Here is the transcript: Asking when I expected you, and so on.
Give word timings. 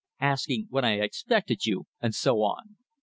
Asking 0.19 0.65
when 0.71 0.83
I 0.83 0.93
expected 0.93 1.67
you, 1.67 1.85
and 2.01 2.15
so 2.15 2.37
on. 2.37 2.77